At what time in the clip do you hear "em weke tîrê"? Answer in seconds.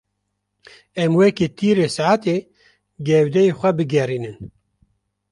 1.01-1.87